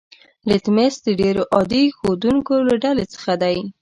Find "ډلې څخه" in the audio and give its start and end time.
2.83-3.33